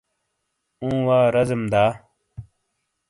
[0.81, 1.83] اوں وا رازیم دا؟